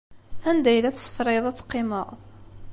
[0.49, 2.09] Anda ay la tessefrayeḍ ad teqqimeḍ?